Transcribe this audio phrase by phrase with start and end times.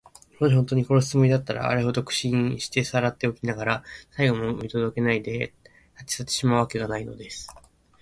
[0.39, 5.53] もしほんとうに殺すつもりだったら、あれほど苦心してさらっておきながら、最期も見とどけないで、
[5.95, 7.47] たちさってしまうわけがないのです。